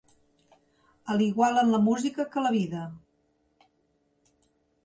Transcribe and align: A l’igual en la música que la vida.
A 1.11 1.17
l’igual 1.19 1.59
en 1.63 1.69
la 1.75 1.81
música 1.89 2.27
que 2.33 2.45
la 2.47 2.53
vida. 2.57 2.81